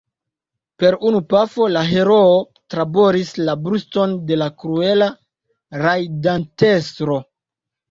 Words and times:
Per 0.83 0.95
unu 1.09 1.19
pafo 1.33 1.67
la 1.73 1.83
heroo 1.89 2.31
traboris 2.75 3.35
la 3.43 3.55
bruston 3.67 4.17
de 4.33 4.41
la 4.45 4.49
kruela 4.65 5.13
rajdantestro. 5.85 7.23